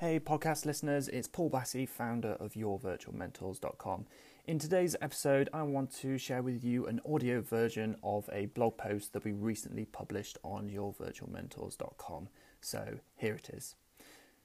[0.00, 4.06] Hey, podcast listeners, it's Paul Bassey, founder of YourVirtualMentors.com.
[4.46, 8.78] In today's episode, I want to share with you an audio version of a blog
[8.78, 12.28] post that we recently published on YourVirtualMentors.com.
[12.62, 13.74] So here it is.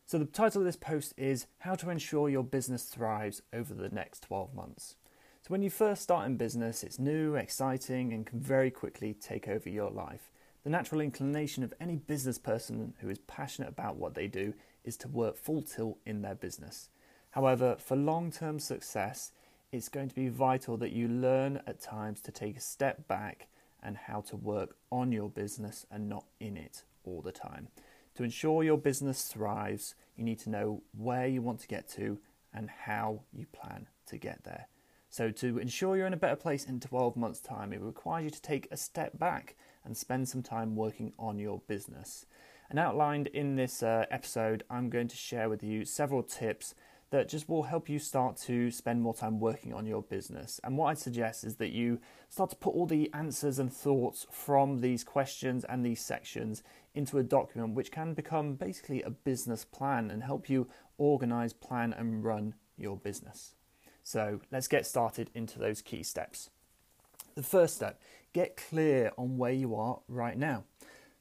[0.05, 3.87] So, the title of this post is How to Ensure Your Business Thrives Over the
[3.87, 4.97] Next 12 Months.
[5.41, 9.47] So, when you first start in business, it's new, exciting, and can very quickly take
[9.47, 10.29] over your life.
[10.65, 14.53] The natural inclination of any business person who is passionate about what they do
[14.85, 16.89] is to work full tilt in their business.
[17.31, 19.31] However, for long term success,
[19.71, 23.47] it's going to be vital that you learn at times to take a step back
[23.83, 27.67] and how to work on your business and not in it all the time.
[28.15, 32.19] To ensure your business thrives, you need to know where you want to get to
[32.53, 34.67] and how you plan to get there.
[35.09, 38.29] So, to ensure you're in a better place in 12 months' time, it requires you
[38.31, 42.25] to take a step back and spend some time working on your business.
[42.69, 46.73] And outlined in this uh, episode, I'm going to share with you several tips
[47.11, 50.59] that just will help you start to spend more time working on your business.
[50.63, 54.25] And what I suggest is that you start to put all the answers and thoughts
[54.31, 59.63] from these questions and these sections into a document which can become basically a business
[59.63, 63.53] plan and help you organize, plan, and run your business.
[64.03, 66.49] So let's get started into those key steps.
[67.35, 68.01] The first step
[68.33, 70.63] get clear on where you are right now.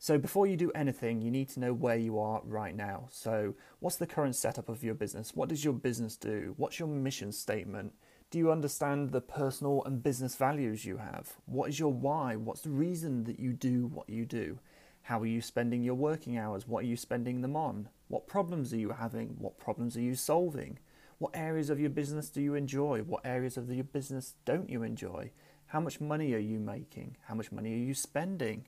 [0.04, 3.08] So before you do anything, you need to know where you are right now.
[3.10, 5.34] So, what's the current setup of your business?
[5.34, 6.52] What does your business do?
[6.58, 7.94] What's your mission statement?
[8.30, 11.32] Do you understand the personal and business values you have?
[11.46, 12.36] What is your why?
[12.36, 14.58] What's the reason that you do what you do?
[15.00, 16.68] How are you spending your working hours?
[16.68, 17.88] What are you spending them on?
[18.08, 19.36] What problems are you having?
[19.38, 20.80] What problems are you solving?
[21.16, 23.00] What areas of your business do you enjoy?
[23.04, 25.30] What areas of your business don't you enjoy?
[25.68, 27.16] How much money are you making?
[27.22, 28.66] How much money are you spending?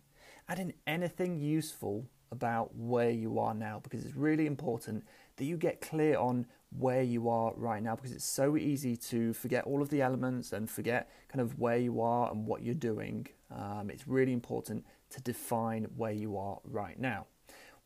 [0.49, 5.05] Add in anything useful about where you are now because it's really important
[5.37, 9.33] that you get clear on where you are right now because it's so easy to
[9.33, 12.75] forget all of the elements and forget kind of where you are and what you're
[12.75, 13.27] doing.
[13.51, 17.27] Um, it's really important to define where you are right now.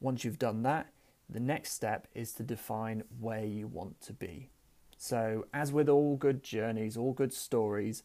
[0.00, 0.88] Once you've done that,
[1.28, 4.50] the next step is to define where you want to be.
[4.97, 8.03] So, as with all good journeys, all good stories,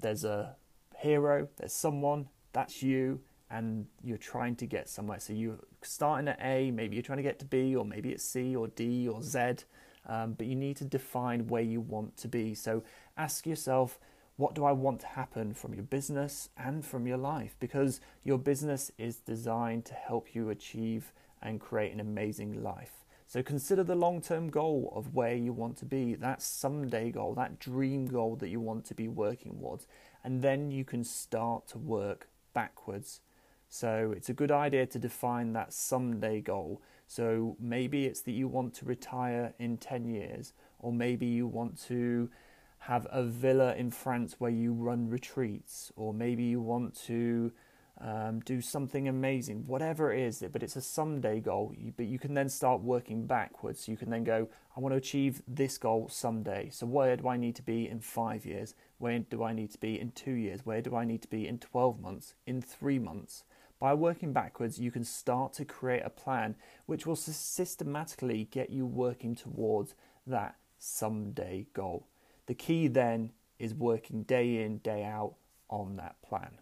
[0.00, 0.56] there's a
[0.96, 3.20] hero, there's someone, that's you,
[3.52, 5.20] and you're trying to get somewhere.
[5.20, 8.24] So you're starting at A, maybe you're trying to get to B, or maybe it's
[8.24, 9.56] C or D or Z,
[10.06, 12.54] um, but you need to define where you want to be.
[12.54, 12.82] So
[13.16, 13.98] ask yourself,
[14.36, 17.54] what do I want to happen from your business and from your life?
[17.60, 21.12] Because your business is designed to help you achieve
[21.42, 23.04] and create an amazing life.
[23.26, 27.34] So consider the long term goal of where you want to be, that someday goal,
[27.34, 29.86] that dream goal that you want to be working towards.
[30.24, 33.20] And then you can start to work backwards
[33.74, 36.82] so it's a good idea to define that someday goal.
[37.06, 41.80] So maybe it's that you want to retire in 10 years, or maybe you want
[41.84, 42.28] to
[42.80, 47.50] have a villa in France where you run retreats, or maybe you want to
[47.98, 51.74] um, do something amazing, whatever it is, but it's a someday goal.
[51.96, 53.88] But you can then start working backwards.
[53.88, 56.68] You can then go, I want to achieve this goal someday.
[56.70, 58.74] So where do I need to be in five years?
[58.98, 60.66] Where do I need to be in two years?
[60.66, 63.44] Where do I need to be in 12 months, in three months?
[63.82, 66.54] By working backwards, you can start to create a plan
[66.86, 72.06] which will systematically get you working towards that someday goal.
[72.46, 75.34] The key then is working day in, day out
[75.68, 76.58] on that plan.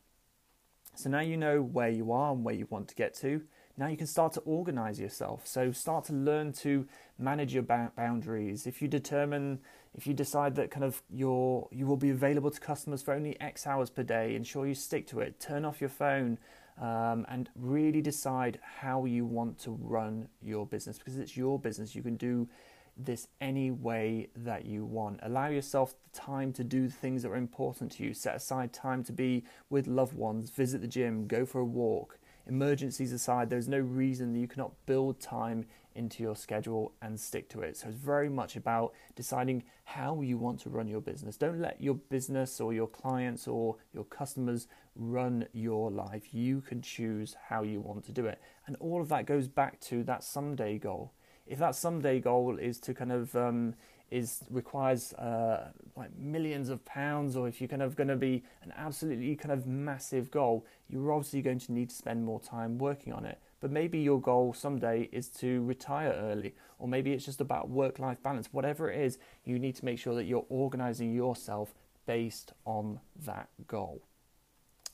[0.95, 3.43] So now you know where you are and where you want to get to.
[3.77, 5.47] Now you can start to organize yourself.
[5.47, 6.87] So start to learn to
[7.19, 8.67] manage your boundaries.
[8.67, 9.61] If you determine,
[9.95, 13.39] if you decide that kind of your you will be available to customers for only
[13.43, 15.39] X hours per day, ensure you stick to it.
[15.39, 16.39] Turn off your phone
[16.79, 21.95] um, and really decide how you want to run your business because it's your business.
[21.95, 22.49] You can do
[22.97, 25.21] this any way that you want.
[25.23, 28.15] Allow yourself the time to do the things that are important to you.
[28.15, 32.19] Set aside time to be with loved ones, visit the gym, go for a walk.
[32.47, 37.49] Emergencies aside, there's no reason that you cannot build time into your schedule and stick
[37.51, 37.77] to it.
[37.77, 41.37] So it's very much about deciding how you want to run your business.
[41.37, 46.33] Don't let your business or your clients or your customers run your life.
[46.33, 48.41] You can choose how you want to do it.
[48.67, 51.13] And all of that goes back to that someday goal.
[51.47, 53.75] If that someday goal is to kind of um,
[54.11, 58.43] is requires uh, like millions of pounds, or if you're kind of going to be
[58.63, 62.79] an absolutely kind of massive goal, you're obviously going to need to spend more time
[62.79, 63.39] working on it.
[63.61, 67.99] But maybe your goal someday is to retire early, or maybe it's just about work
[67.99, 68.49] life balance.
[68.53, 71.75] Whatever it is, you need to make sure that you're organizing yourself
[72.07, 74.03] based on that goal.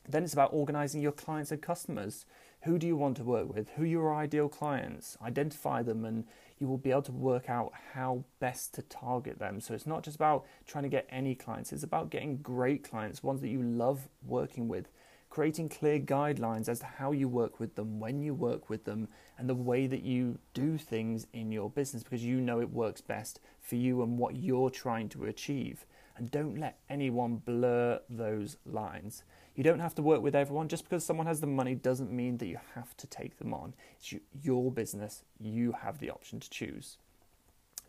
[0.09, 2.27] Then it's about organizing your clients and customers.
[2.63, 3.71] Who do you want to work with?
[3.71, 5.17] Who are your ideal clients?
[5.23, 6.25] Identify them and
[6.59, 9.61] you will be able to work out how best to target them.
[9.61, 13.23] So it's not just about trying to get any clients, it's about getting great clients,
[13.23, 14.89] ones that you love working with,
[15.31, 19.09] creating clear guidelines as to how you work with them, when you work with them,
[19.39, 23.01] and the way that you do things in your business because you know it works
[23.01, 25.85] best for you and what you're trying to achieve.
[26.17, 29.23] And don't let anyone blur those lines.
[29.55, 30.69] You don't have to work with everyone.
[30.69, 33.75] Just because someone has the money doesn't mean that you have to take them on.
[33.99, 35.25] It's your business.
[35.39, 36.99] You have the option to choose.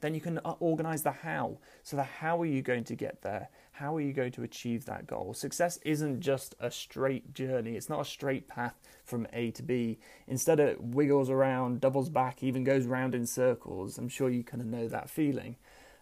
[0.01, 1.57] Then you can uh, organize the how.
[1.83, 3.49] So, the how are you going to get there?
[3.71, 5.33] How are you going to achieve that goal?
[5.33, 9.99] Success isn't just a straight journey, it's not a straight path from A to B.
[10.27, 13.97] Instead, it wiggles around, doubles back, even goes round in circles.
[13.97, 15.55] I'm sure you kind of know that feeling.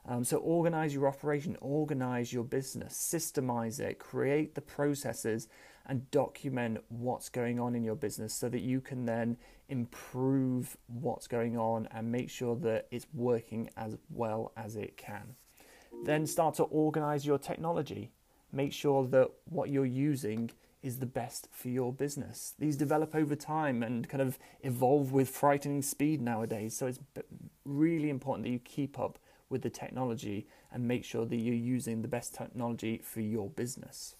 [0.07, 5.47] Um, so, organize your operation, organize your business, systemize it, create the processes,
[5.87, 9.37] and document what's going on in your business so that you can then
[9.69, 15.35] improve what's going on and make sure that it's working as well as it can.
[16.03, 18.11] Then start to organize your technology.
[18.51, 20.51] Make sure that what you're using
[20.83, 22.53] is the best for your business.
[22.59, 26.75] These develop over time and kind of evolve with frightening speed nowadays.
[26.77, 26.99] So it's
[27.63, 29.17] really important that you keep up
[29.49, 34.15] with the technology and make sure that you're using the best technology for your business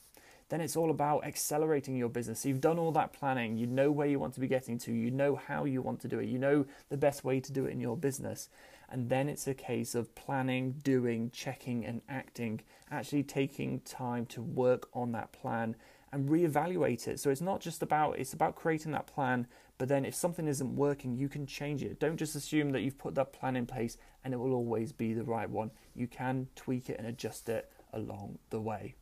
[0.50, 2.45] then it's all about accelerating your business.
[2.45, 5.09] you've done all that planning, you know where you want to be getting to, you
[5.09, 7.71] know how you want to do it, you know the best way to do it
[7.71, 8.50] in your business.
[8.89, 12.62] And then it's a case of planning, doing, checking, and acting,
[12.92, 15.75] actually taking time to work on that plan
[16.12, 17.19] and reevaluate it.
[17.19, 19.48] So it's not just about it's about creating that plan,
[19.80, 22.00] but then if something isn't working, you can change it.
[22.00, 25.13] Don't just assume that you've put that plan in place and it will always be
[25.13, 25.71] the right one.
[25.95, 28.95] You can tweak it and adjust it along the way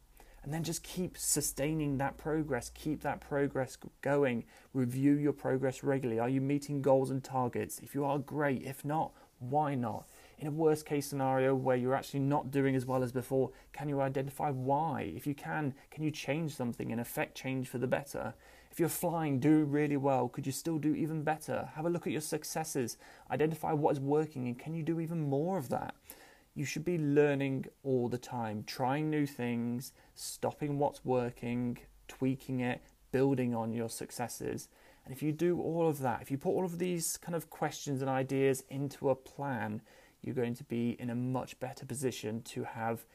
[0.43, 4.43] and then just keep sustaining that progress keep that progress going.
[4.73, 6.19] Review your progress regularly.
[6.19, 7.79] Are you meeting goals and targets?
[7.79, 8.63] If you are great.
[8.63, 9.13] If not
[9.49, 10.07] why not?
[10.39, 13.89] In a worst case scenario where you're actually not doing as well as before can
[13.89, 15.13] you identify why?
[15.15, 18.33] If you can can you change something and affect change for the better?
[18.71, 20.27] If you're flying do really well.
[20.27, 21.69] Could you still do even better?
[21.75, 22.97] Have a look at your successes.
[23.29, 25.95] Identify what is working and can you do even more of that
[26.55, 32.81] you should be learning all the time, trying new things, stopping what's working, tweaking it,
[33.11, 34.69] building on your successes.
[35.05, 37.49] And if you do all of that, if you put all of these kind of
[37.49, 39.81] questions and ideas into a plan,
[40.21, 43.05] you're going to be in a much better position to have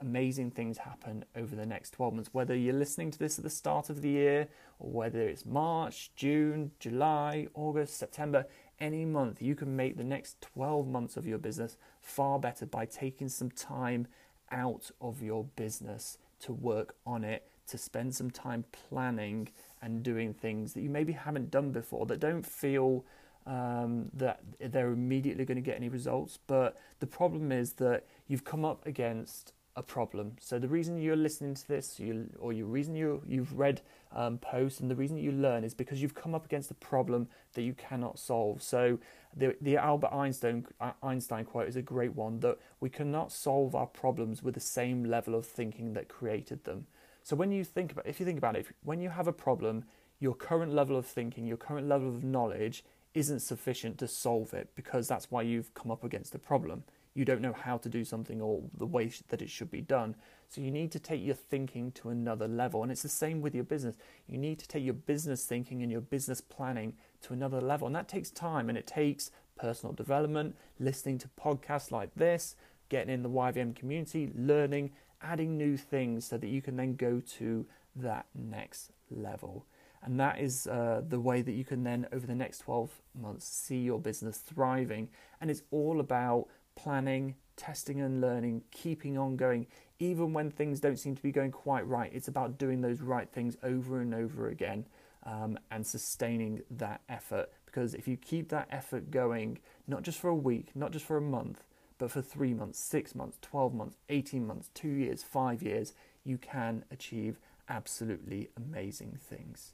[0.00, 2.30] amazing things happen over the next 12 months.
[2.32, 4.48] Whether you're listening to this at the start of the year,
[4.78, 8.46] or whether it's March, June, July, August, September,
[8.82, 12.84] any month, you can make the next 12 months of your business far better by
[12.84, 14.08] taking some time
[14.50, 19.48] out of your business to work on it, to spend some time planning
[19.80, 23.04] and doing things that you maybe haven't done before that don't feel
[23.46, 26.40] um, that they're immediately going to get any results.
[26.46, 30.32] But the problem is that you've come up against a problem.
[30.40, 33.80] So the reason you're listening to this, you, or the reason you you've read
[34.14, 37.28] um, posts, and the reason you learn is because you've come up against a problem
[37.54, 38.62] that you cannot solve.
[38.62, 38.98] So
[39.34, 43.74] the the Albert Einstein uh, Einstein quote is a great one that we cannot solve
[43.74, 46.86] our problems with the same level of thinking that created them.
[47.22, 49.32] So when you think about, if you think about it, if, when you have a
[49.32, 49.84] problem,
[50.18, 52.84] your current level of thinking, your current level of knowledge
[53.14, 56.82] isn't sufficient to solve it because that's why you've come up against a problem
[57.14, 60.16] you don't know how to do something or the way that it should be done.
[60.48, 62.82] So you need to take your thinking to another level.
[62.82, 63.96] And it's the same with your business.
[64.26, 67.86] You need to take your business thinking and your business planning to another level.
[67.86, 72.56] And that takes time and it takes personal development, listening to podcasts like this,
[72.88, 74.92] getting in the YVM community, learning,
[75.22, 77.66] adding new things so that you can then go to
[77.96, 79.66] that next level.
[80.02, 82.90] And that is uh, the way that you can then, over the next 12
[83.20, 85.08] months, see your business thriving.
[85.40, 89.66] And it's all about planning, testing and learning, keeping on going,
[89.98, 92.10] even when things don't seem to be going quite right.
[92.12, 94.86] It's about doing those right things over and over again
[95.24, 97.50] um, and sustaining that effort.
[97.66, 101.16] Because if you keep that effort going, not just for a week, not just for
[101.16, 101.62] a month,
[101.98, 106.36] but for three months, six months, 12 months, 18 months, two years, five years, you
[106.36, 107.38] can achieve
[107.68, 109.72] absolutely amazing things.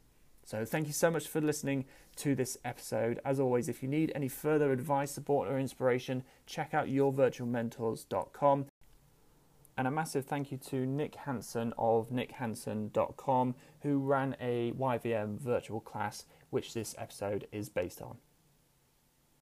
[0.49, 1.85] So, thank you so much for listening
[2.17, 3.21] to this episode.
[3.23, 8.64] As always, if you need any further advice, support, or inspiration, check out yourvirtualmentors.com.
[9.76, 15.81] And a massive thank you to Nick Hansen of nickhansen.com, who ran a YVM virtual
[15.81, 18.17] class, which this episode is based on.